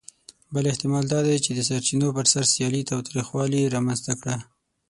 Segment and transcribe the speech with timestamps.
[0.53, 4.35] بل احتمال دا دی، چې د سرچینو پر سر سیالي تاوتریخوالي رامنځ ته کړه.